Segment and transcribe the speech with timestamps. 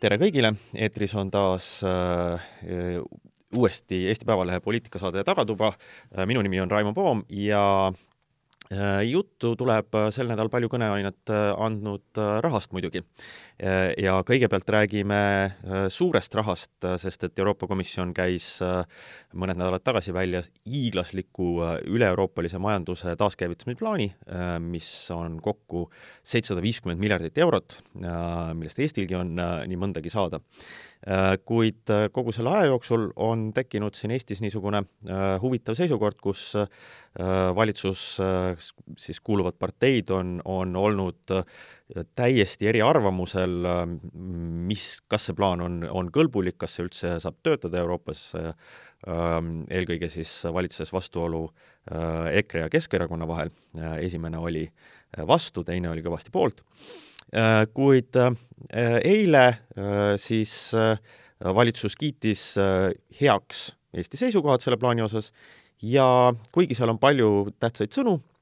[0.00, 2.50] tere kõigile, eetris on taas äh,
[3.56, 5.72] uuesti Eesti Päevalehe poliitikasaade Tagatuba.
[6.26, 7.92] minu nimi on Raimo Poom ja
[8.68, 13.00] Äh, juttu tuleb äh, sel nädalal palju kõneainet äh, andnud rahast muidugi.
[13.98, 15.20] Ja kõigepealt räägime
[15.90, 16.72] suurest rahast,
[17.02, 21.48] sest et Euroopa Komisjon käis mõned nädalad tagasi välja hiiglasliku
[21.90, 24.12] üle-euroopalise majanduse taaskäivitamisplaani,
[24.62, 25.88] mis on kokku
[26.22, 30.38] seitsesada viiskümmend miljardit eurot, millest Eestilgi on nii mõndagi saada.
[31.46, 34.84] Kuid kogu selle aja jooksul on tekkinud siin Eestis niisugune
[35.42, 36.52] huvitav seisukord, kus
[37.18, 38.54] Äh, valitsus äh,
[38.98, 41.44] siis kuuluvad parteid on, on olnud äh,
[42.18, 43.54] täiesti eriarvamusel,
[44.68, 48.26] mis, kas see plaan on, on kõlbulik, kas see üldse saab töötada Euroopas,
[49.08, 51.46] eelkõige siis valitses vastuolu
[51.88, 53.54] EKRE ja Keskerakonna vahel,
[54.02, 54.66] esimene oli
[55.28, 56.60] vastu, teine oli kõvasti poolt,
[57.72, 58.20] kuid
[58.74, 59.46] eile
[60.20, 60.54] siis
[61.40, 62.50] valitsus kiitis
[63.20, 65.30] heaks Eesti seisukohad selle plaani osas
[65.82, 68.37] ja kuigi seal on palju tähtsaid sõnu, äh,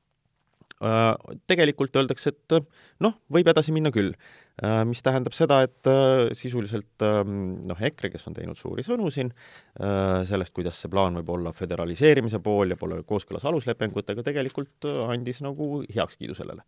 [1.49, 2.57] tegelikult öeldakse, et
[3.01, 4.13] noh, võib edasi minna küll.
[4.57, 9.11] Äh, mis tähendab seda, et äh, sisuliselt ähm, noh, EKRE, kes on teinud suuri sõnu
[9.13, 9.29] siin
[9.77, 15.83] sellest, kuidas see plaan võib olla föderaliseerimise pool ja pole kooskõlas aluslepingutega, tegelikult andis nagu
[15.93, 16.65] heakskiidu sellele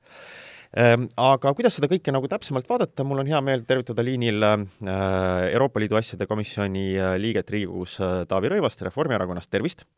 [0.76, 5.80] ähm, aga kuidas seda kõike nagu täpsemalt vaadata, mul on hea meel tervitada liinil Euroopa
[5.80, 6.90] Liidu asjade komisjoni
[7.24, 7.96] liiget Riigikogus
[8.28, 9.88] Taavi Rõivast Reformierakonnast, tervist!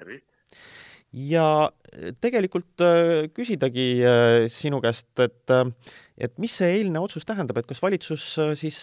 [0.00, 0.35] tervist!
[1.12, 5.54] Ja äh, tegelikult äh, küsidagi äh, sinu käest, et,
[6.18, 8.82] et mis see eilne otsus tähendab, et kas valitsus siis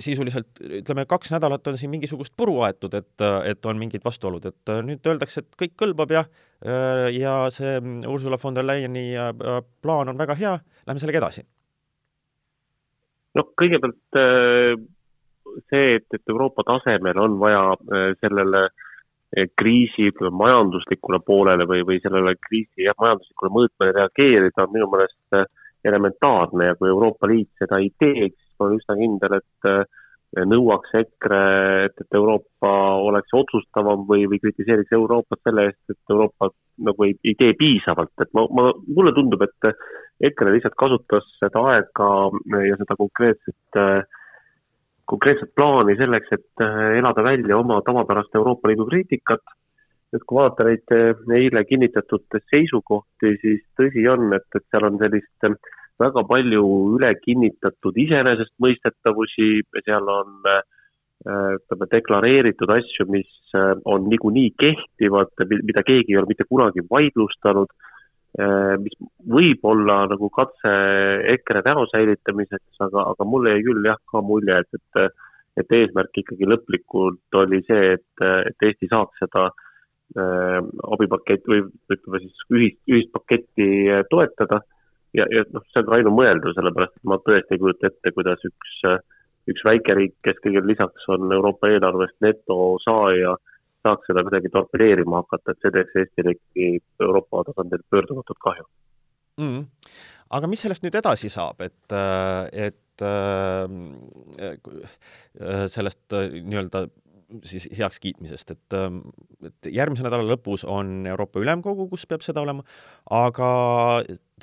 [0.00, 4.72] sisuliselt ütleme, kaks nädalat on siin mingisugust puru aetud, et, et on mingid vastuolud, et
[4.86, 6.22] nüüd öeldakse, et kõik kõlbab ja
[7.12, 7.74] ja see
[8.08, 9.10] Ursula von der Leyeni
[9.84, 10.54] plaan on väga hea,
[10.86, 11.44] lähme sellega edasi.
[13.36, 14.20] no kõigepealt
[15.68, 17.76] see, et, et Euroopa tasemel on vaja
[18.22, 18.85] sellele äh,
[19.58, 25.38] kriisi ütleme majanduslikule poolele või, või sellele kriisi jah, majanduslikule mõõtmele reageerida on minu meelest
[25.38, 25.46] äh,
[25.84, 30.04] elementaarne ja kui Euroopa Liit seda ei teeks, siis ma olen üsna kindel, et äh,
[30.46, 31.42] nõuaks EKRE,
[31.86, 32.72] et, et Euroopa
[33.06, 36.50] oleks otsustavam või, või kritiseeriks Euroopat selle eest, et Euroopa
[36.86, 39.70] nagu ei, ei tee piisavalt, et ma, ma, mulle tundub, et
[40.30, 42.10] EKRE lihtsalt kasutas seda aega
[42.66, 44.15] ja seda konkreetset äh,
[45.10, 49.44] konkreetset plaani selleks, et äh, elada välja oma tavapärast Euroopa Liidu kriitikat.
[50.14, 54.98] et kui vaadata neid äh, eile kinnitatud seisukohti, siis tõsi on, et, et seal on
[55.02, 55.56] sellist äh,
[56.00, 56.62] väga palju
[56.96, 59.50] üle kinnitatud iseenesestmõistetavusi,
[59.84, 60.42] seal on
[61.26, 63.54] ütleme, deklareeritud asju, mis
[63.88, 67.72] on niikuinii kehtivad, mida keegi ei ole mitte kunagi vaidlustanud
[68.82, 68.96] mis
[69.32, 70.72] võib olla nagu katse
[71.36, 75.14] EKRE näo säilitamiseks, aga, aga mulle jäi küll jah ka mulje, et, et
[75.56, 80.58] et eesmärk ikkagi lõplikult oli see, et, et Eesti saaks seda äh,
[80.92, 81.62] abipaketti või
[81.94, 83.68] ütleme siis ühist, ühist paketti
[84.10, 84.60] toetada.
[85.16, 88.42] Ja, ja noh, see on ka ainumõeldav, sellepärast et ma tõesti ei kujuta ette, kuidas
[88.44, 88.74] üks,
[89.48, 93.55] üks väikeriik, kes kõigele lisaks on Euroopa eelarvest netosaaja äh,
[93.86, 96.68] saaks seda kuidagi torpedeerima hakata, et see teeks Eestile ikkagi
[97.08, 99.48] Euroopa tasandil pöördumatut kahju mm.
[99.48, 99.64] -hmm.
[100.38, 101.96] aga mis sellest nüüd edasi saab, et,
[102.52, 103.06] et
[105.76, 106.86] sellest nii-öelda
[107.46, 109.00] siis heakskiitmisest, et, ähm,
[109.44, 112.62] et järgmise nädala lõpus on Euroopa Ülemkogu, kus peab seda olema,
[113.12, 113.48] aga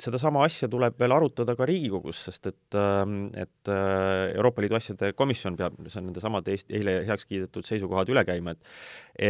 [0.00, 5.12] sedasama asja tuleb veel arutada ka Riigikogus, sest et, ähm, et äh, Euroopa Liidu asjade
[5.16, 8.68] komisjon peab, see on nendesamade Eesti eile heaks kiidetud seisukohad üle käima, et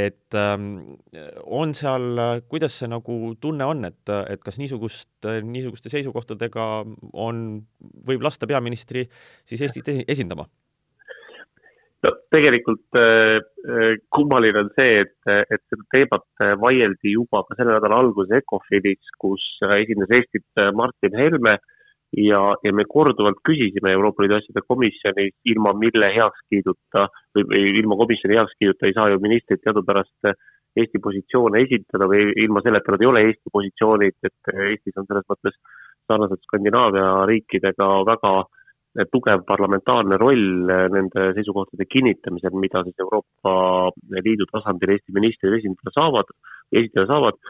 [0.05, 0.97] et ähm,
[1.45, 5.13] on seal, kuidas see nagu tunne on, et, et kas niisugust,
[5.45, 6.69] niisuguste seisukohtadega
[7.13, 7.47] on,
[8.09, 9.07] võib lasta peaministri
[9.45, 10.49] siis Eestit esindama?
[12.05, 17.57] No tegelikult äh, äh, kummaline on see, et, et seda teemat äh, vaieldi juba ka
[17.59, 19.45] selle nädala alguses ECOFINis, kus
[19.79, 21.55] esindas Eestit Martin Helme
[22.19, 27.07] ja, ja me korduvalt küsisime Euroopa Liidu asjade komisjonis, ilma mille heakskiiduta
[27.39, 30.35] või ilma komisjoni heakskiiduta ei saa ju ministrid teadupärast
[30.75, 35.27] Eesti positsioone esitada või ilma selleta nad ei ole Eesti positsioonid, et Eestis on selles
[35.31, 35.57] mõttes
[36.11, 38.54] sarnaselt Skandinaavia riikidega väga äh,
[39.11, 43.55] tugev parlamentaarne roll eh, nende seisukohtade kinnitamisel, mida siis Euroopa
[44.23, 46.31] Liidu tasandil Eesti ministrid esindada saavad,
[46.73, 47.41] esitada saavad.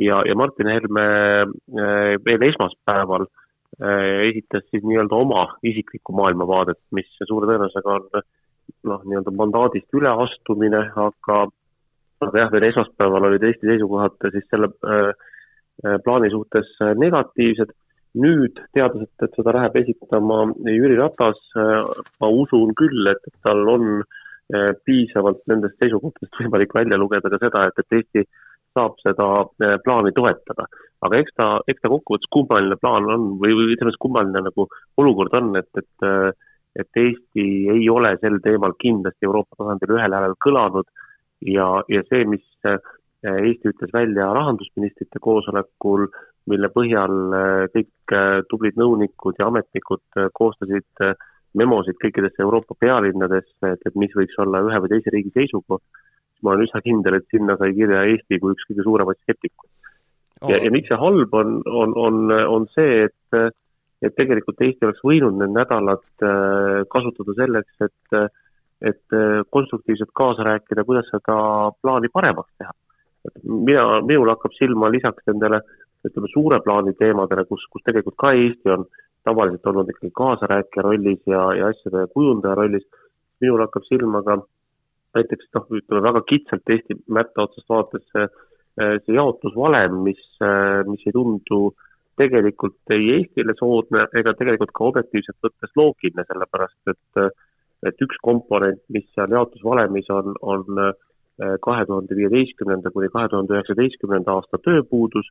[0.00, 7.12] Ja, ja Martin Helme eh, veel esmaspäeval eh, esitas siis nii-öelda oma isiklikku maailmavaadet, mis
[7.28, 8.10] suure tõenäosusega on
[8.88, 11.46] noh, nii-öelda mandaadist üleastumine, aga
[12.24, 15.10] aga jah, veel esmaspäeval olid Eesti seisukohad siis selle äh,
[16.04, 17.74] plaani suhtes negatiivsed
[18.16, 24.02] nüüd, teades, et, et seda läheb esitama Jüri Ratas, ma usun küll, et, tal on
[24.86, 28.22] piisavalt nendest seisukohtadest võimalik välja lugeda ka seda, et, et Eesti
[28.76, 29.26] saab seda
[29.84, 30.68] plaani toetada.
[31.06, 34.68] aga eks ta, eks ta kokkuvõttes kummaline plaan on või, või ütleme siis kummaline nagu
[35.02, 36.36] olukord on, et, et
[36.76, 40.88] et Eesti ei ole sel teemal kindlasti Euroopa tasandil ühel häälel kõlanud
[41.48, 42.44] ja, ja see, mis
[43.26, 46.06] Eesti ütles välja rahandusministrite koosolekul,
[46.50, 51.06] mille põhjal äh, kõik äh, tublid nõunikud ja ametnikud äh, koostasid
[51.56, 56.44] memosid kõikidesse Euroopa pealinnadesse, et, et mis võiks olla ühe või teise riigi seisukoht, siis
[56.44, 59.70] ma olen üsna kindel, et sinna sai kirja Eesti kui üks kõige suuremaid skeptikuid.
[60.42, 60.50] Oh..
[60.52, 63.54] ja, ja miks see halb on, on, on, on see, et,
[64.04, 66.26] et tegelikult Eesti oleks võinud need nädalad
[66.92, 68.36] kasutada selleks, et,
[68.92, 69.16] et
[69.48, 71.38] konstruktiivselt kaasa rääkida, kuidas seda
[71.80, 72.76] plaani paremaks teha.
[73.48, 75.64] Mina, minul hakkab silma lisaks nendele
[76.08, 78.86] ütleme, suure plaani teemadele, kus, kus tegelikult ka Eesti on
[79.26, 82.84] tavaliselt olnud ikkagi kaasarääkija rollis ja, ja asjade kujundaja rollis,
[83.42, 84.38] minul hakkab silma ka
[85.16, 88.28] näiteks noh, ütleme väga kitsalt Eesti mätta otsast vaadates see,
[89.06, 90.22] see jaotusvalem, mis,
[90.90, 91.60] mis ei tundu
[92.20, 97.26] tegelikult ei Eestile soodne ega tegelikult ka objektiivselt võttes loogiline, sellepärast et
[97.84, 100.64] et üks komponent, mis seal jaotusvalemis on, on
[101.62, 105.28] kahe tuhande viieteistkümnenda kuni kahe tuhande üheksateistkümnenda aasta tööpuudus,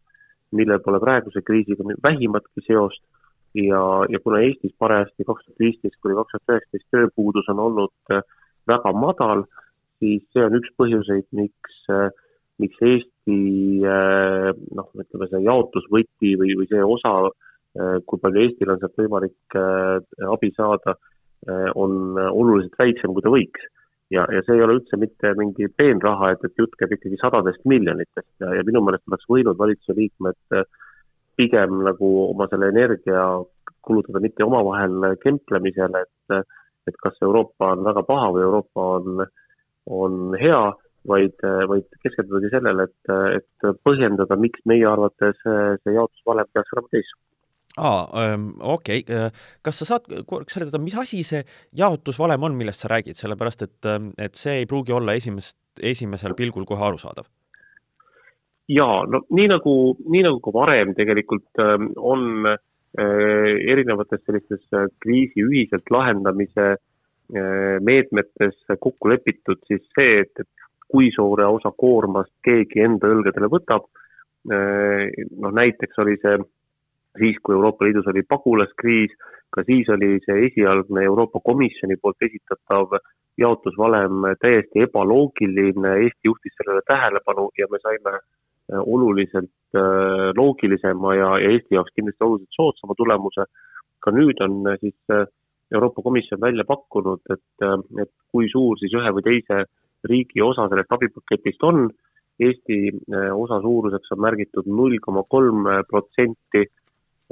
[0.51, 3.01] millel pole praeguse kriisiga vähimatki seost.
[3.55, 3.79] Ja,
[4.11, 8.25] ja kuna Eestis parajasti kaks tuhat viisteist kuni kaks tuhat üheksateist tööpuudus on olnud äh,
[8.67, 9.45] väga madal,
[10.03, 12.09] siis see on üks põhjuseid, miks, äh,
[12.59, 13.37] miks Eesti
[13.87, 17.15] äh, noh, ütleme see jaotusvõti või, või see osa,
[18.07, 19.55] kui palju Eestil on sealt võimalik
[20.31, 20.93] abi saada,
[21.75, 23.65] on oluliselt väiksem, kui ta võiks
[24.13, 27.63] ja, ja see ei ole üldse mitte mingi peenraha, et, et jutt käib ikkagi sadadest
[27.69, 30.67] miljonitest ja, ja minu meelest oleks võinud valitsuse liikmed äh,
[31.39, 33.25] pigem nagu oma selle energia
[33.85, 36.55] kulutada mitte omavahel kemplemisele, et,
[36.89, 39.25] et kas Euroopa on väga paha või Euroopa on,
[39.99, 40.61] on hea,
[41.11, 47.24] vaid, vaid keskendudagi sellele, et, et põhjendada, miks meie arvates see jaotusvalem peaks olema teistsugune
[47.77, 49.31] aa ähm,, okei okay.,
[49.61, 51.43] kas sa saad korraks seletada, mis asi see
[51.75, 56.67] jaotusvalem on, millest sa räägid, sellepärast et, et see ei pruugi olla esimest, esimesel pilgul
[56.69, 57.27] kohe arusaadav?
[58.71, 59.75] jaa, no nii nagu,
[60.09, 64.63] nii nagu ka varem tegelikult ähm, on äh, erinevates sellistes
[65.03, 72.33] kriisi ühiselt lahendamise äh, meetmetes kokku lepitud, siis see, et, et kui suure osa koormast
[72.45, 73.85] keegi enda õlgadele võtab
[74.49, 76.39] äh,, noh näiteks oli see
[77.17, 79.13] siis, kui Euroopa Liidus oli pagulaskriis,
[79.55, 82.97] ka siis oli see esialgne Euroopa Komisjoni poolt esitatav
[83.37, 91.31] jaotusvalem täiesti ebaloogiline, Eesti juhtis sellele tähelepanu ja me saime äh, oluliselt äh, loogilisema ja,
[91.39, 93.45] ja Eesti jaoks kindlasti oluliselt soodsama tulemuse.
[93.99, 94.95] ka nüüd on äh, siis
[95.73, 97.63] Euroopa Komisjon välja pakkunud, et,
[98.01, 99.63] et kui suur siis ühe või teise
[100.05, 101.87] riigi osa sellest abipaketist on,
[102.39, 102.77] Eesti
[103.33, 106.65] osa suuruseks on märgitud null koma kolm protsenti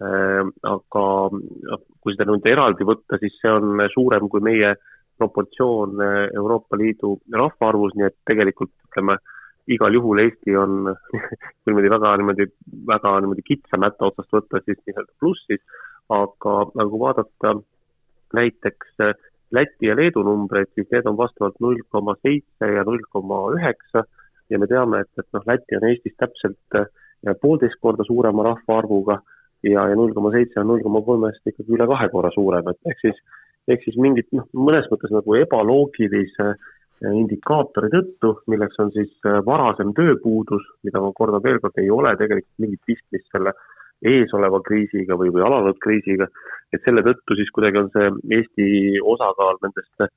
[0.01, 4.73] aga noh, kui seda nüüd eraldi võtta, siis see on suurem kui meie
[5.17, 9.17] proportsioon eh, Euroopa Liidu rahvaarvus, nii et tegelikult ütleme,
[9.73, 10.89] igal juhul Eesti on
[11.61, 12.47] kui niimoodi väga niimoodi,
[12.89, 15.61] väga niimoodi kitsa mätta otsast võtta, siis nii-öelda plussis,
[16.11, 17.53] aga, aga kui vaadata
[18.39, 23.03] näiteks eh, Läti ja Leedu numbreid, siis need on vastavalt null koma seitse ja null
[23.13, 24.01] koma üheksa
[24.49, 29.19] ja me teame, et, et noh, Läti on Eestist täpselt eh, poolteist korda suurema rahvaarvuga
[29.63, 32.91] ja, ja null koma seitse on null koma kolmest ikkagi üle kahe korra suurem, et
[32.91, 33.19] ehk siis,
[33.71, 39.39] ehk siis mingit noh, mõnes mõttes nagu ebaloogilise eh, indikaatori tõttu, milleks on siis eh,
[39.47, 43.55] varasem tööpuudus, mida ma kordan veel kord, ei ole tegelikult mingit pistmist selle
[44.03, 46.27] eesoleva kriisiga või, või alanud kriisiga,
[46.75, 48.65] et selle tõttu siis kuidagi on see Eesti
[48.99, 50.09] osakaal nendest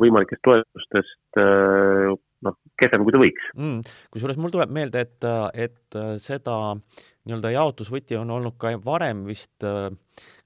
[0.00, 3.96] võimalikest toetustest eh, noh, kehvem, kui ta võiks mm,.
[4.14, 5.26] kusjuures mul tuleb meelde, et,
[5.66, 6.76] et seda
[7.24, 9.64] nii-öelda jaotusvõti on olnud ka varem vist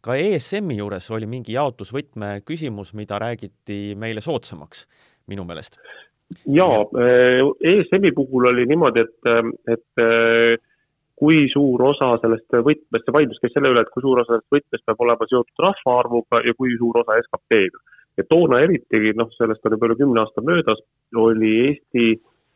[0.04, 4.86] ka ESM-i juures oli mingi jaotusvõtme küsimus, mida räägiti meile soodsamaks,
[5.28, 5.80] minu meelest.
[6.46, 6.84] jaa,
[7.72, 10.62] ESM-i puhul oli niimoodi, et, et
[11.18, 14.54] kui suur osa sellest võtmest, see vaidlus käis selle üle, et kui suur osa sellest
[14.54, 17.82] võtmest peab olema seotud rahvaarvuga ja kui suur osa SKP-ga
[18.18, 20.80] ja toona eriti, noh, sellest on juba üle kümne aasta möödas,
[21.26, 22.06] oli Eesti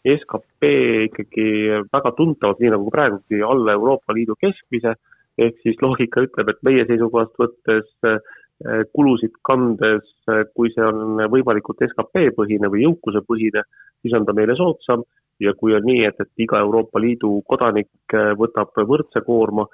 [0.02, 0.68] skp
[1.06, 1.48] ikkagi
[1.92, 4.96] väga tuntavalt, nii nagu praegugi, alla Euroopa Liidu keskmise,
[5.38, 11.22] ehk siis loogika ütleb, et meie seisukohast võttes eh, kulusid kandes, eh, kui see on
[11.32, 13.64] võimalikult skp põhine või jõukuse põhine,
[14.02, 15.06] siis on ta meile soodsam.
[15.42, 19.66] Ja kui on nii, et, et iga Euroopa Liidu kodanik eh, võtab võrdse koorma,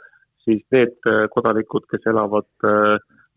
[0.44, 0.97] siis need
[1.35, 2.47] kodanikud, kes elavad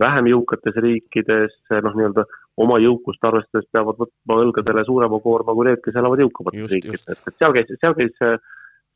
[0.02, 2.26] vähem jõukates riikides, noh, nii-öelda
[2.62, 7.32] oma jõukust arvestades peavad võtma õlgadele suurema koorma kui need, kes elavad jõukamates riikides, et,
[7.38, 8.34] seal käis, seal käis see,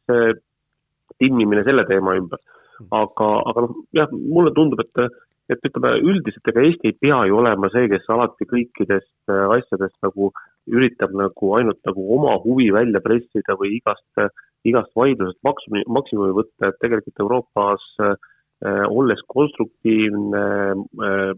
[0.09, 0.33] see
[1.21, 2.41] timmimine selle teema ümber.
[2.91, 5.07] aga, aga noh, jah, mulle tundub, et
[5.53, 10.31] et ütleme üldiselt, ega Eesti ei pea ju olema see, kes alati kõikidest asjadest nagu
[10.65, 14.24] üritab nagu ainult nagu oma huvi välja pressida või igast,
[14.65, 18.15] igast vaidlusest maksumi, maksimumi võtta, et tegelikult Euroopas äh,
[18.63, 20.45] olles konstruktiivne
[21.03, 21.33] äh,,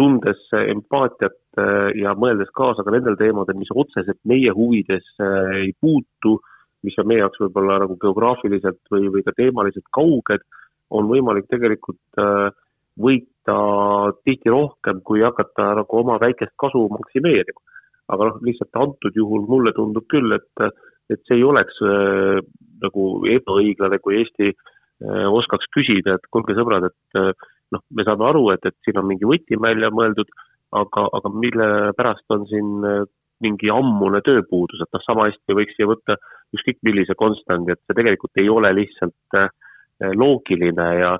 [0.00, 5.74] tundes empaatiat äh, ja mõeldes kaasa ka nendel teemadel, mis otseselt meie huvides äh, ei
[5.80, 6.38] puutu,
[6.86, 10.46] mis on meie jaoks võib-olla nagu geograafiliselt või, või ka teemaliselt kauged,
[10.96, 12.48] on võimalik tegelikult äh,
[13.00, 13.58] võita
[14.24, 17.66] tihti rohkem, kui hakata nagu oma väikest kasu maksimeerima.
[18.10, 20.64] aga noh, lihtsalt antud juhul mulle tundub küll, et,
[21.12, 22.40] et see ei oleks äh,
[22.80, 23.04] nagu
[23.36, 27.32] ebaõiglane, kui Eesti äh, oskaks küsida, et kuulge sõbrad, et äh,
[27.72, 30.28] noh, me saame aru, et, et siin on mingi võti välja mõeldud,
[30.76, 33.00] aga, aga mille pärast on siin äh,
[33.40, 36.18] mingi ammune tööpuudus, et noh, sama hästi võiks siia võtta
[36.56, 39.50] ükskõik millise konstandi, et see tegelikult ei ole lihtsalt äh,
[40.16, 41.16] loogiline ja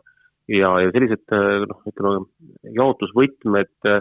[0.51, 4.01] ja, ja sellised äh, noh, ütleme jaotusvõtmed äh,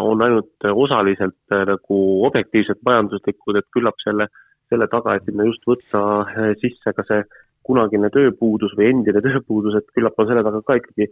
[0.00, 1.98] on ainult osaliselt äh, nagu
[2.28, 4.28] objektiivselt majanduslikud, et küllap selle,
[4.70, 6.02] selle taga, et sinna just võtta
[6.62, 7.22] sisse ka see
[7.66, 11.10] kunagine tööpuudus või endine tööpuudus, et küllap on selle taga ka ikkagi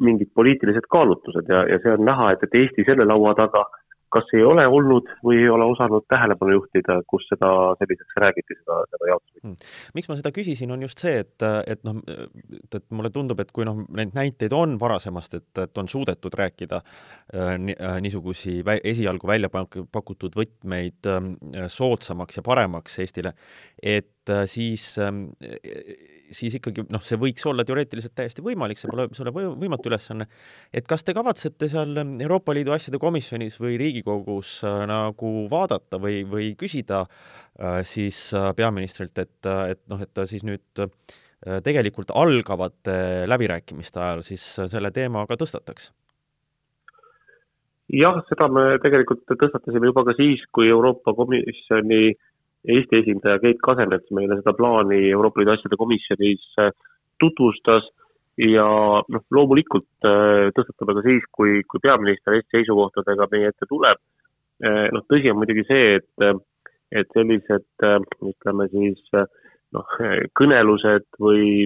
[0.00, 3.80] mingid poliitilised kaalutlused ja, ja see on näha, et, et Eesti selle laua taga äh,
[4.10, 8.78] kas ei ole olnud või ei ole osanud tähelepanu juhtida, kus seda selliseks räägiti, seda,
[8.90, 9.70] seda jaotust hmm.?
[9.96, 13.52] miks ma seda küsisin, on just see, et, et noh, et, et mulle tundub, et
[13.54, 17.54] kui noh, neid näiteid on varasemast, et, et on suudetud rääkida äh,
[18.02, 21.30] niisugusi vä esialgu välja pakutud võtmeid äh,
[21.70, 23.34] soodsamaks ja paremaks Eestile,
[23.82, 25.10] et äh, siis äh,
[26.34, 30.26] siis ikkagi noh, see võiks olla teoreetiliselt täiesti võimalik, see pole, see pole võimatu ülesanne.
[30.72, 36.22] et kas te kavatsete seal Euroopa Liidu asjade komisjonis või Riigikogus äh, nagu vaadata või,
[36.28, 40.84] või küsida äh, siis peaministrilt, et, et noh, et ta siis nüüd
[41.64, 45.88] tegelikult algavate läbirääkimiste ajal siis selle teema ka tõstataks?
[47.96, 52.29] jah, seda me tegelikult tõstatasime juba ka siis, kui Euroopa Komisjoni äh,
[52.68, 56.72] Eesti esindaja Keit Kasemets meile seda plaani Euroopa Liidu asjade komisjonis äh,
[57.20, 57.88] tutvustas
[58.40, 58.66] ja
[59.00, 64.02] noh, loomulikult äh, tõstatame ka siis, kui, kui peaminister Eesti seisukohtadega meie ette tuleb.
[64.60, 66.44] Äh, noh, tõsi on muidugi see, et,
[66.92, 67.88] et sellised
[68.28, 69.96] ütleme siis noh,
[70.36, 71.64] kõnelused või,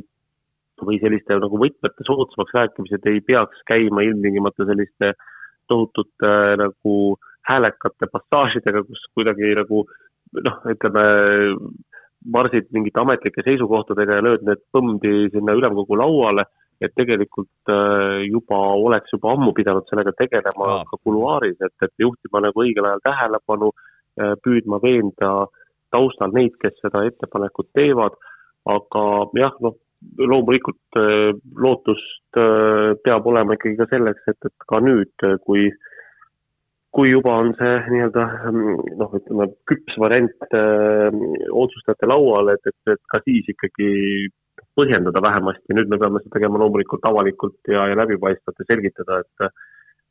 [0.84, 5.14] või selliste nagu võtmete soodsamaks rääkimised ei peaks käima ilmtingimata selliste
[5.66, 6.96] tohutute nagu
[7.48, 9.84] häälekate passaažidega, kus kuidagi nagu
[10.42, 11.04] noh, ütleme,
[12.34, 16.46] marsid mingite ametlike seisukohtadega ja lööd need põmdi sinna ülemkogu lauale,
[16.82, 20.84] et tegelikult äh, juba oleks juba ammu pidanud sellega tegelema Aa.
[20.88, 23.70] ka kuluaaris, et, et juhtima nagu õigel ajal tähelepanu,
[24.20, 25.32] äh, püüdma veenda
[25.94, 28.16] taustal neid, kes seda ettepanekut teevad,
[28.72, 29.04] aga
[29.38, 29.78] jah, noh,
[30.18, 35.92] loomulikult äh, lootust peab olema ikkagi ka selleks, et, et ka nüüd, kui äh,
[36.94, 38.24] kui juba on see nii-öelda
[38.54, 43.90] noh, ütleme küps variant öö, äh, otsustajate laual, et, et, et ka siis ikkagi
[44.78, 49.48] põhjendada vähemasti, nüüd me peame seda tegema loomulikult avalikult ja, ja läbipaistvalt ja selgitada, et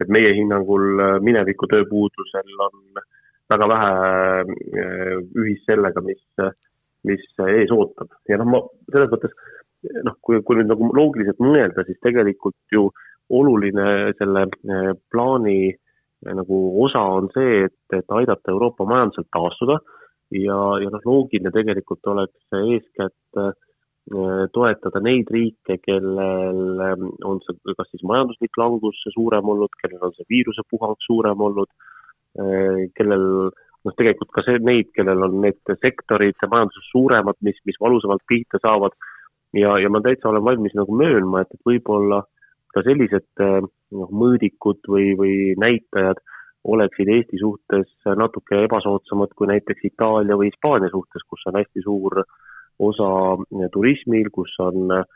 [0.01, 3.01] et meie hinnangul mineviku tööpuudusel on
[3.53, 3.91] väga vähe
[4.43, 6.23] äh, ühist sellega, mis,
[7.07, 8.11] mis ees ootab.
[8.27, 9.35] ja noh, ma selles mõttes
[10.03, 12.89] noh, kui, kui nüüd nagu loogiliselt mõelda, siis tegelikult ju
[13.31, 14.47] oluline selle
[15.13, 15.75] plaani
[16.25, 19.79] nagu osa on see, et, et aidata Euroopa majandusel taastuda
[20.31, 23.51] ja, ja noh, loogiline tegelikult oleks eeskätt äh,
[24.53, 30.15] toetada neid riike, kellel ähm, on see kas siis majanduslik langus suurem olnud, kellel on
[30.17, 31.71] see viirusepuhang suurem olnud,
[32.39, 33.27] äh, kellel
[33.83, 38.61] noh, tegelikult ka see, neid, kellel on need sektorid majanduses suuremad, mis, mis valusamalt pihta
[38.63, 38.95] saavad.
[39.53, 42.23] Ja, ja ma täitsa olen valmis nagu möönma, et, et võib-olla
[42.75, 43.59] ka sellised äh,
[43.97, 46.21] noh, mõõdikud või, või näitajad
[46.63, 52.23] oleksid Eesti suhtes natuke ebasoodsamad kui näiteks Itaalia või Hispaania suhtes, kus on hästi suur
[52.79, 53.09] osa
[53.73, 55.07] turismil, kus on äh,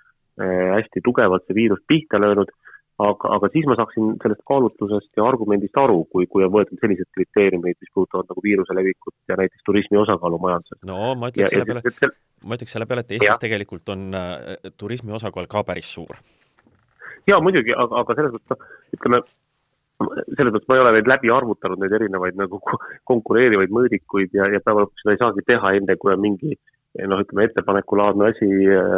[0.75, 2.51] hästi tugevalt see viirus pihta löönud,
[3.01, 7.09] aga, aga siis ma saaksin sellest kaalutlusest ja argumendist aru, kui, kui on võetud sellised
[7.15, 10.81] kriteeriumid, mis puudutavad nagu viiruse levikut ja näiteks turismi osakaalu majanduses.
[10.89, 13.39] no ma ütleks selle peale, ma ütleks selle peale, et Eestis ja.
[13.41, 16.19] tegelikult on äh, turismi osakaal ka päris suur
[17.29, 19.21] jaa, muidugi, aga, aga selles mõttes noh, ütleme,
[20.37, 22.61] selles mõttes ma ei ole neid läbi arvutanud, neid erinevaid nagu
[23.09, 26.57] konkureerivaid mõõdikuid ja, ja päeva lõpuks seda ei saagi teha enne, kui on mingi
[27.05, 28.49] noh, ütleme ettepanekulaadne asi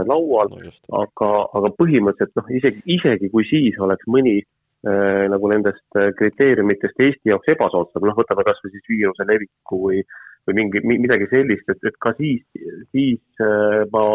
[0.08, 0.54] laual.
[0.54, 7.06] No, aga, aga põhimõtteliselt noh, isegi, isegi kui siis oleks mõni äh, nagu nendest kriteeriumitest
[7.08, 10.04] Eesti jaoks ebasoodsam, noh, võtame kas või siis viiruse leviku või,
[10.48, 12.46] või mingi, midagi sellist, et, et ka siis,
[12.94, 14.06] siis äh, ma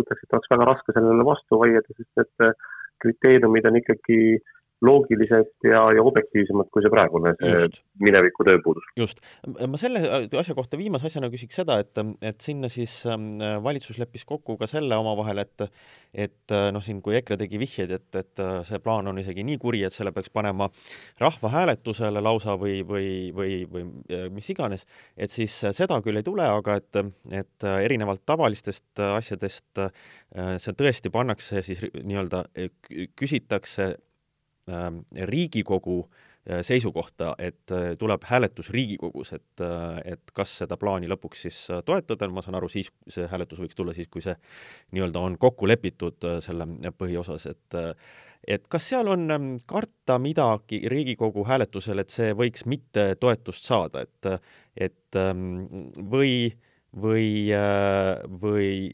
[0.00, 2.50] ütleks, et oleks väga raske sellele vastu vaielda, sest et
[3.02, 7.68] kriteeriumid on ikkagi äh, loogilised ja, ja objektiivsemad kui see praegune, see
[8.00, 8.86] mineviku tööpuudus.
[8.96, 9.20] just.
[9.44, 10.02] ma selle
[10.40, 13.32] asja kohta viimase asjana küsiks seda, et, et sinna siis ähm,
[13.64, 15.66] valitsus leppis kokku ka selle omavahel, et
[16.10, 19.84] et noh, siin kui EKRE tegi vihjeid, et, et see plaan on isegi nii kuri,
[19.86, 20.66] et selle peaks panema
[21.20, 23.84] rahvahääletusele lausa või, või, või, või
[24.34, 29.84] mis iganes, et siis seda küll ei tule, aga et, et erinevalt tavalistest asjadest
[30.64, 32.44] see tõesti pannakse siis nii-öelda,
[33.18, 33.92] küsitakse
[35.30, 41.44] Riigikogu äh, seisukohta, et äh, tuleb hääletus Riigikogus, et, äh, et kas seda plaani lõpuks
[41.46, 44.36] siis toetada, ma saan aru, siis see hääletus võiks tulla siis, kui see
[44.94, 47.80] nii-öelda on kokku lepitud selle põhiosas, et
[48.48, 54.06] et kas seal on ähm, karta midagi Riigikogu hääletusel, et see võiks mitte toetust saada,
[54.06, 54.32] et
[54.88, 55.60] et ähm,
[56.00, 56.50] või
[56.96, 57.50] või,
[58.42, 58.90] või,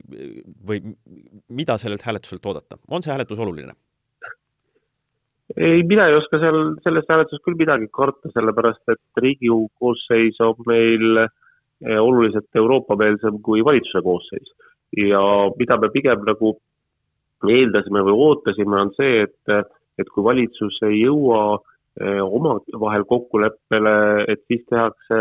[0.66, 0.80] või
[1.48, 3.72] mida sellelt hääletuselt oodata, on see hääletus oluline?
[5.54, 10.58] Ei, mina ei oska seal sellest hääletusest küll midagi karta, sellepärast et Riigikogu koosseis on
[10.66, 14.50] meil eh, oluliselt Euroopa-meelsem kui valitsuse koosseis.
[14.96, 15.20] ja
[15.58, 16.56] mida me pigem nagu
[17.52, 21.58] eeldasime või ootasime, on see, et, et kui valitsus ei jõua
[22.00, 23.96] eh, omavahel kokkuleppele,
[24.32, 25.20] et siis tehakse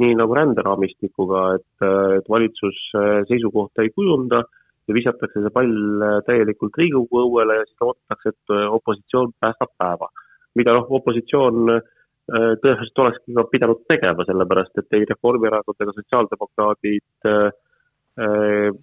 [0.00, 1.86] nii nagu ränderaamistikuga, et,
[2.18, 4.44] et valitsus eh, seisukohta ei kujunda
[4.90, 9.72] ja visatakse see pall äh, täielikult Riigikogu õuele ja siis oodatakse, et äh, opositsioon päästab
[9.78, 10.10] päeva.
[10.58, 11.82] mida noh, opositsioon äh,
[12.30, 17.30] tõenäoliselt olekski ka pidanud tegema, sellepärast et ei Reformierakond ega sotsiaaldemokraadid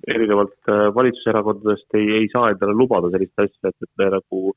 [0.07, 4.53] erinevalt valitsuserakondadest ei, ei saa endale lubada sellist asja, et, et me nagu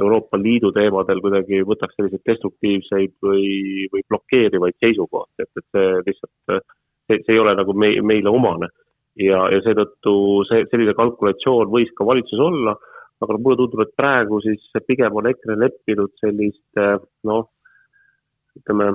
[0.00, 6.62] Euroopa Liidu teemadel kuidagi võtaks selliseid destruktiivseid või, või blokeerivaid seisukohti, et, et see lihtsalt,
[7.10, 8.70] see, see ei ole nagu me, meile omane
[9.20, 10.14] ja, ja seetõttu
[10.48, 12.74] see, selline kalkulatsioon võis ka valitsuses olla,
[13.20, 16.86] aga mulle tundub, et praegu siis pigem on EKRE leppinud selliste
[17.28, 17.50] noh,
[18.60, 18.88] ütleme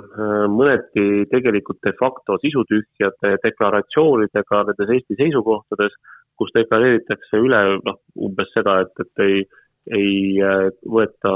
[0.52, 5.94] mõneti tegelikult de facto sisutühjade deklaratsioonidega nendes Eesti seisukohtades,
[6.36, 9.46] kus deklareeritakse üle noh, umbes seda, et, et ei,
[9.96, 11.36] ei äh, võeta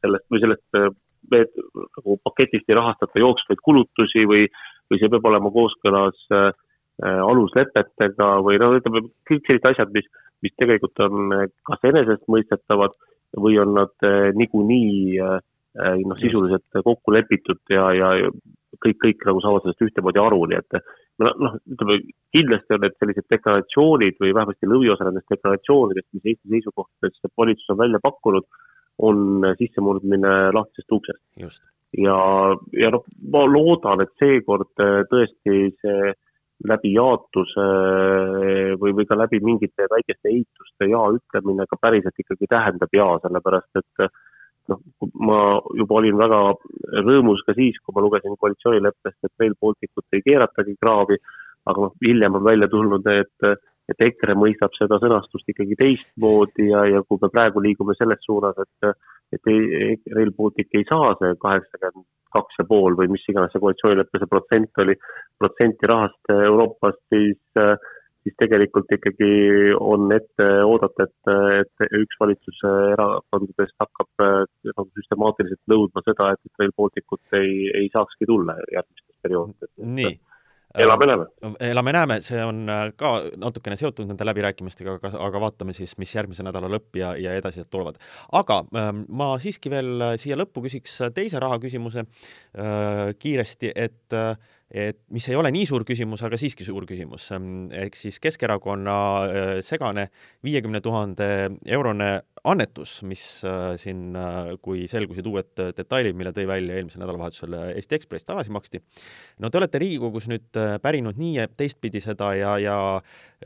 [0.00, 0.82] sellest või sellest
[1.30, 4.48] need nagu paketist ei rahastata jooksvaid kulutusi või,
[4.90, 6.69] või see peab olema kooskõlas äh, Äh,
[7.08, 10.08] aluslepetega või noh, ütleme kõik sellised asjad, mis,
[10.44, 12.96] mis tegelikult on äh, kas enesestmõistetavad
[13.40, 15.20] või on nad äh, niikuinii
[15.70, 18.08] noh, sisuliselt kokku lepitud ja, ja
[18.82, 20.78] kõik, kõik nagu saavad sellest ühtemoodi aru, nii et
[21.22, 22.00] noh, ütleme
[22.34, 27.78] kindlasti on need sellised deklaratsioonid või vähemasti lõviosa nendest deklaratsioonidest, mis Eesti seisukohtadest valitsus on
[27.84, 28.48] välja pakkunud,
[29.06, 31.22] on sissemurdmine lahtisest uksest.
[32.02, 32.18] ja,
[32.82, 36.12] ja noh, ma loodan, et seekord tõesti see
[36.68, 37.66] läbi jaotuse
[38.80, 43.80] või, või ka läbi mingite väikeste ehituste ja ütlemine ka päriselt ikkagi tähendab ja, sellepärast
[43.80, 44.10] et
[44.70, 44.82] noh,
[45.26, 45.40] ma
[45.78, 46.40] juba olin väga
[47.06, 51.18] rõõmus ka siis, kui ma lugesin koalitsioonileppest, et Rail Balticut ei keeratagi kraavi,
[51.70, 53.52] aga noh, hiljem on välja tulnud, et
[53.90, 58.54] et EKRE mõistab seda sõnastust ikkagi teistmoodi ja, ja kui me praegu liigume selles suunas,
[58.62, 58.92] et
[59.34, 63.62] et ei, Rail Baltic ei saa see kaheksakümmend kaks ja pool või mis iganes see
[63.62, 64.96] koalitsioonileppe see protsent oli,
[65.40, 67.40] protsenti rahast Euroopast, siis
[68.20, 69.30] siis tegelikult ikkagi
[69.80, 71.30] on ette oodata, et,
[71.62, 78.28] et üks valitsuse erakondadest hakkab nagu süstemaatiliselt nõudma seda, et Rail Balticut ei, ei saakski
[78.28, 79.72] tulla järgmistes perioodides.
[79.80, 80.18] nii
[80.74, 81.26] elame-näeme.
[81.60, 86.46] elame-näeme, see on äh, ka natukene seotud nende läbirääkimistega, aga, aga vaatame siis, mis järgmise
[86.46, 87.98] nädala lõpp ja, ja edasi tulevad.
[88.32, 94.34] aga ähm, ma siiski veel äh, siia lõppu küsiks teise rahaküsimuse äh, kiiresti, et äh,
[94.70, 97.28] et mis ei ole nii suur küsimus, aga siiski suur küsimus.
[97.74, 100.08] ehk siis Keskerakonna äh, segane
[100.46, 101.26] viiekümne tuhande
[101.66, 102.10] eurone
[102.44, 107.98] annetus, mis äh, siin, äh, kui selgusid uued detailid, mille tõi välja eelmisel nädalavahetusel Eesti
[107.98, 108.82] Ekspress, tagasi maksti.
[109.42, 112.76] no te olete Riigikogus nüüd pärinud nii ja teistpidi seda ja, ja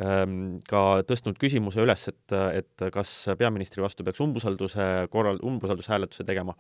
[0.05, 6.53] ähm, ka tõstnud küsimuse üles, et, et kas peaministri vastu peaks umbusalduse korral, umbusaldushääletuse tegema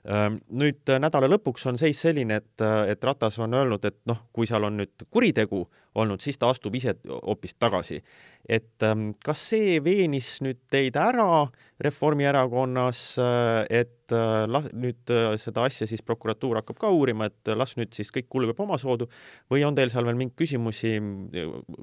[0.00, 4.64] Nüüd nädala lõpuks on seis selline, et, et Ratas on öelnud, et noh, kui seal
[4.64, 5.66] on nüüd kuritegu
[5.98, 8.00] olnud, siis ta astub ise hoopis tagasi.
[8.48, 11.48] et ähm, kas see veenis nüüd teid ära
[11.80, 17.52] Reformierakonnas, äh, et äh, lah-, nüüd äh, seda asja siis prokuratuur hakkab ka uurima, et
[17.56, 19.10] las nüüd siis kõik kulgeb omasoodu
[19.50, 20.96] või on teil seal veel mingeid küsimusi,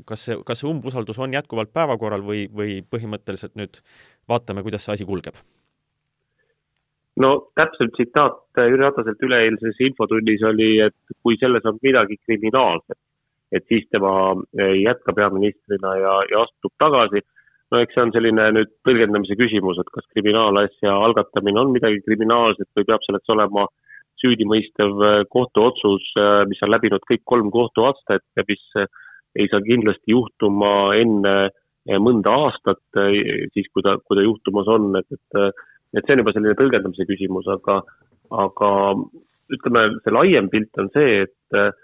[0.07, 3.81] kas see, kas see umbusaldus on jätkuvalt päevakorral või, või põhimõtteliselt nüüd
[4.29, 5.37] vaatame, kuidas see asi kulgeb?
[7.23, 12.99] No täpselt tsitaat Jüri Rataselt üleeilses infotunnis oli, et kui selles on midagi kriminaalset,
[13.53, 14.13] et siis tema
[14.59, 17.23] ei jätka peaministrina ja, ja astub tagasi.
[17.71, 22.69] no eks see on selline nüüd tõlgendamise küsimus, et kas kriminaalasja algatamine on midagi kriminaalset
[22.77, 23.65] või peab selleks olema
[24.21, 26.05] süüdimõistev kohtuotsus,
[26.49, 28.63] mis on läbinud kõik kolm kohtuastet ja mis
[29.37, 31.35] ei saa kindlasti juhtuma enne
[32.01, 32.81] mõnda aastat,
[33.53, 35.59] siis kui ta, kui ta juhtumas on, et, et
[35.93, 37.81] et see on juba selline tõlgendamise küsimus, aga,
[38.45, 38.71] aga
[39.55, 41.77] ütleme, see laiem pilt on see, et,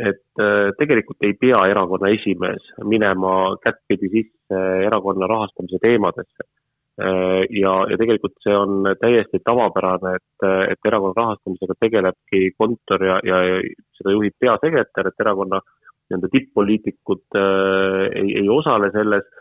[0.00, 0.44] et
[0.78, 6.48] tegelikult ei pea erakonna esimees minema kättpidi sisse erakonna rahastamise teemadesse.
[7.00, 13.60] ja, ja tegelikult see on täiesti tavapärane, et, et erakonna rahastamisega tegelebki kontor ja, ja
[13.96, 15.60] seda juhib peasekretär, et erakonna
[16.10, 19.39] nii-öelda tipp-poliitikud äh, ei, ei osale selles Äh,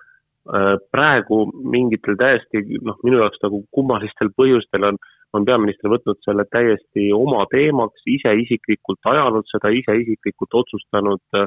[0.92, 4.98] praegu mingitel täiesti noh, minu jaoks nagu kummalistel põhjustel on,
[5.38, 11.46] on peaminister võtnud selle täiesti oma teemaks, ise isiklikult ajanud seda, ise isiklikult otsustanud äh,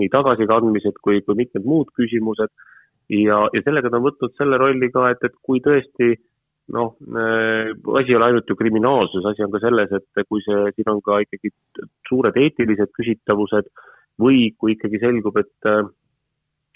[0.00, 2.52] nii tagasikandmised kui, kui mitmed muud küsimused.
[3.12, 6.14] ja, ja sellega ta on võtnud selle rolli ka, et, et kui tõesti
[6.72, 10.72] noh, äh, asi ei ole ainult ju kriminaalsus, asi on ka selles, et kui see,
[10.76, 11.52] siin on ka ikkagi
[12.08, 13.72] suured eetilised küsitavused
[14.20, 15.70] või kui ikkagi selgub, et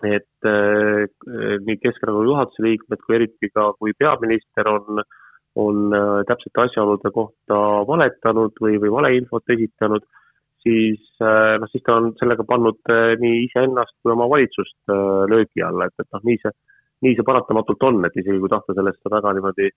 [0.04, 1.04] et äh,
[1.66, 5.02] nii Keskerakonna juhatuse liikmed kui eriti ka, kui peaminister on,
[5.62, 10.06] on äh, täpsete asjaolude kohta valetanud või, või valeinfot esitanud,
[10.64, 14.94] siis äh, noh, siis ta on sellega pannud nii iseennast kui oma valitsust
[15.30, 16.54] löögi alla, et, et noh, nii see,
[17.06, 19.70] nii see paratamatult on, et isegi kui tahta sellesse väga niimoodi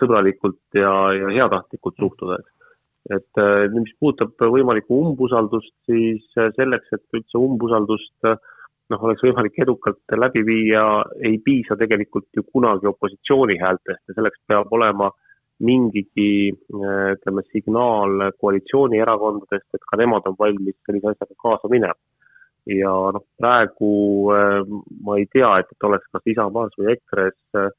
[0.00, 2.56] sõbralikult ja, ja heatahtlikult suhtuda, eks.
[3.16, 3.38] Et
[3.72, 8.36] mis puudutab võimalikku umbusaldust, siis selleks, et üldse umbusaldust äh,
[8.90, 10.84] noh, oleks võimalik edukalt läbi viia,
[11.24, 15.10] ei piisa tegelikult ju kunagi opositsiooni häältest ja selleks peab olema
[15.60, 21.98] mingigi ütleme, signaal koalitsioonierakondadest, et ka nemad on valmis sellise asjaga kaasa minema.
[22.70, 23.92] ja noh, praegu
[24.36, 24.58] äh,
[25.04, 27.70] ma ei tea, et, oleks kas Isamaas või EKRE-s äh,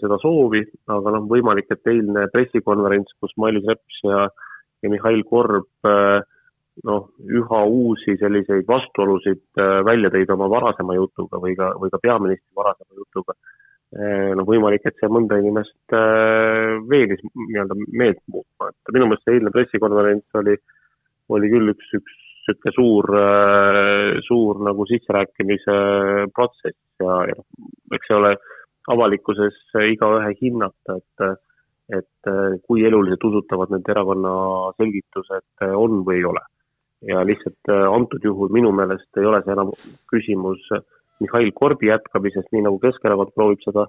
[0.00, 0.62] seda soovi,
[0.94, 4.28] aga noh, võimalik, et eilne pressikonverents, kus Mailis Reps ja,
[4.82, 6.22] ja Mihhail Korb äh,
[6.86, 12.00] noh, üha uusi selliseid vastuolusid äh, välja tõid oma varasema jutuga või ka, või ka
[12.02, 13.34] peaministri varasema jutuga.
[13.96, 19.26] Äh, noh, võimalik, et see mõnda inimest äh, veenis nii-öelda meelt muutma, et minu meelest
[19.26, 20.56] see eilne pressikonverents oli,
[21.34, 23.06] oli küll üks, üks niisugune suur,
[24.24, 25.74] suur nagu sisserääkimise
[26.32, 27.44] protsess ja, ja noh,
[27.92, 28.30] eks see ole
[28.88, 29.58] avalikkuses
[29.90, 31.44] igaühe hinnata, et
[31.88, 32.28] et
[32.68, 34.32] kui eluliselt usutavad need erakonna
[34.76, 36.42] selgitused on või ei ole
[37.06, 39.70] ja lihtsalt äh, antud juhul minu meelest ei ole see enam
[40.10, 40.64] küsimus
[41.20, 43.86] Mihhail Korbi jätkamisest, nii nagu Keskerakond proovib seda,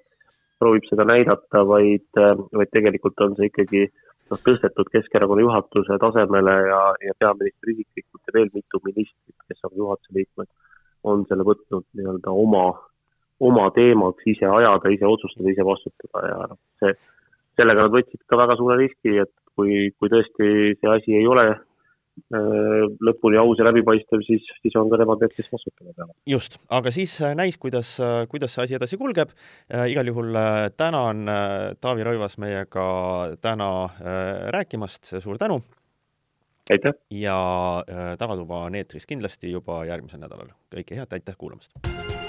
[0.61, 6.55] proovib seda näidata, vaid, äh, vaid tegelikult on see ikkagi noh, tõstetud Keskerakonna juhatuse tasemele
[6.69, 10.49] ja, ja peaminister isiklikult ja veel mitu ministrit, kes on juhatuse liikmed,
[11.09, 12.65] on selle võtnud nii-öelda oma,
[13.39, 16.93] oma teemaks ise ajada, ise otsustada, ise vastutada ja noh, see,
[17.57, 21.49] sellega nad võtsid ka väga suure riski, et kui, kui tõesti see asi ei ole
[21.49, 21.68] Äh,
[22.29, 26.15] lõpuni aus ja läbipaistev, siis, siis on ka nemad need, kes vastutama peavad.
[26.29, 29.33] just, aga siis äh, näis, kuidas, äh, kuidas see asi edasi kulgeb.
[29.89, 30.37] igal juhul
[30.77, 31.25] tänan
[31.81, 32.85] Taavi Rõivas meiega
[33.41, 33.69] täna
[34.55, 35.61] rääkimast, suur tänu!
[36.71, 36.97] aitäh!
[37.09, 37.37] ja
[38.17, 40.53] Tagatuba on eetris kindlasti juba järgmisel nädalal.
[40.73, 42.28] kõike head, aitäh kuulamast!